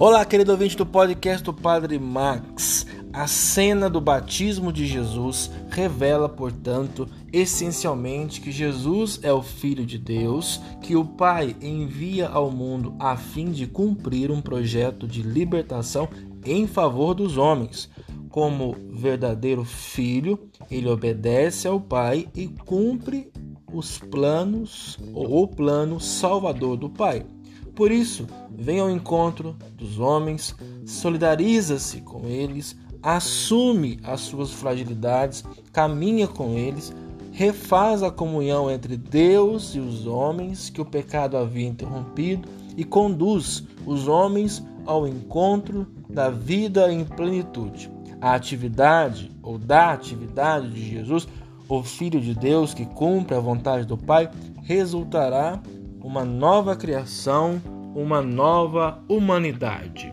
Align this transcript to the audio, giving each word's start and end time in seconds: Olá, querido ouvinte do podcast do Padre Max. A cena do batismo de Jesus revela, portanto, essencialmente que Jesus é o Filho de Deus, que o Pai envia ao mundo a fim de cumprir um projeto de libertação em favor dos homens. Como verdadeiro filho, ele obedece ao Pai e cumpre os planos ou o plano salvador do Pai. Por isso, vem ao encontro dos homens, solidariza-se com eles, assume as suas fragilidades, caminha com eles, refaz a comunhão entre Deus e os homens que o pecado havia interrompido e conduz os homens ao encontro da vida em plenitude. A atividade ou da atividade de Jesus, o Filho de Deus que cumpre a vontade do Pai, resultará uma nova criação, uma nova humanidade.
Olá, 0.00 0.24
querido 0.24 0.52
ouvinte 0.52 0.78
do 0.78 0.86
podcast 0.86 1.44
do 1.44 1.52
Padre 1.52 1.98
Max. 1.98 2.86
A 3.12 3.26
cena 3.26 3.90
do 3.90 4.00
batismo 4.00 4.72
de 4.72 4.86
Jesus 4.86 5.50
revela, 5.68 6.26
portanto, 6.26 7.06
essencialmente 7.30 8.40
que 8.40 8.50
Jesus 8.50 9.20
é 9.22 9.30
o 9.30 9.42
Filho 9.42 9.84
de 9.84 9.98
Deus, 9.98 10.58
que 10.80 10.96
o 10.96 11.04
Pai 11.04 11.54
envia 11.60 12.30
ao 12.30 12.50
mundo 12.50 12.94
a 12.98 13.14
fim 13.14 13.50
de 13.50 13.66
cumprir 13.66 14.30
um 14.30 14.40
projeto 14.40 15.06
de 15.06 15.20
libertação 15.20 16.08
em 16.46 16.66
favor 16.66 17.12
dos 17.12 17.36
homens. 17.36 17.90
Como 18.30 18.74
verdadeiro 18.88 19.66
filho, 19.66 20.48
ele 20.70 20.88
obedece 20.88 21.68
ao 21.68 21.78
Pai 21.78 22.26
e 22.34 22.48
cumpre 22.48 23.30
os 23.70 23.98
planos 23.98 24.98
ou 25.12 25.42
o 25.42 25.46
plano 25.46 26.00
salvador 26.00 26.78
do 26.78 26.88
Pai. 26.88 27.22
Por 27.74 27.90
isso, 27.90 28.26
vem 28.50 28.80
ao 28.80 28.90
encontro 28.90 29.56
dos 29.76 29.98
homens, 29.98 30.54
solidariza-se 30.84 32.00
com 32.02 32.26
eles, 32.26 32.76
assume 33.02 33.98
as 34.02 34.20
suas 34.20 34.50
fragilidades, 34.50 35.44
caminha 35.72 36.28
com 36.28 36.56
eles, 36.56 36.92
refaz 37.32 38.02
a 38.02 38.10
comunhão 38.10 38.70
entre 38.70 38.96
Deus 38.96 39.74
e 39.74 39.80
os 39.80 40.06
homens 40.06 40.68
que 40.68 40.80
o 40.80 40.84
pecado 40.84 41.36
havia 41.36 41.68
interrompido 41.68 42.48
e 42.76 42.84
conduz 42.84 43.64
os 43.86 44.08
homens 44.08 44.62
ao 44.84 45.06
encontro 45.06 45.86
da 46.08 46.28
vida 46.30 46.92
em 46.92 47.04
plenitude. 47.04 47.90
A 48.20 48.34
atividade 48.34 49.30
ou 49.42 49.56
da 49.56 49.92
atividade 49.92 50.70
de 50.70 50.90
Jesus, 50.90 51.26
o 51.68 51.82
Filho 51.82 52.20
de 52.20 52.34
Deus 52.34 52.74
que 52.74 52.84
cumpre 52.84 53.34
a 53.34 53.40
vontade 53.40 53.86
do 53.86 53.96
Pai, 53.96 54.28
resultará 54.62 55.62
uma 56.02 56.24
nova 56.24 56.74
criação, 56.74 57.60
uma 57.94 58.22
nova 58.22 59.02
humanidade. 59.08 60.12